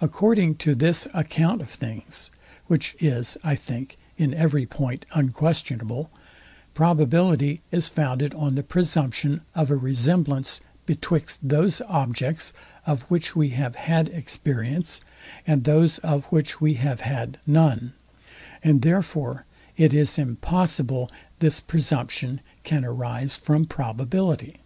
According 0.00 0.54
to 0.64 0.74
this 0.74 1.06
account 1.12 1.60
of 1.60 1.68
things, 1.68 2.30
which 2.68 2.96
is, 3.00 3.36
I 3.44 3.54
think, 3.54 3.98
in 4.16 4.32
every 4.32 4.64
point 4.64 5.04
unquestionable, 5.12 6.10
probability 6.72 7.60
is 7.70 7.90
founded 7.90 8.32
on 8.32 8.54
the 8.54 8.62
presumption 8.62 9.42
of 9.54 9.70
a 9.70 9.76
resemblance 9.76 10.62
betwixt 10.86 11.46
those 11.46 11.82
objects, 11.82 12.54
of 12.86 13.02
which 13.10 13.36
we 13.36 13.50
have 13.50 13.74
had 13.74 14.08
experience, 14.08 15.02
and 15.46 15.64
those, 15.64 15.98
of 15.98 16.24
which 16.32 16.62
we 16.62 16.72
have 16.80 17.00
had 17.00 17.36
none; 17.46 17.92
and 18.64 18.80
therefore 18.80 19.44
it 19.76 19.92
is 19.92 20.18
impossible 20.18 21.10
this 21.40 21.60
presumption 21.60 22.40
can 22.64 22.86
arise 22.86 23.36
from 23.36 23.66
probability. 23.66 24.60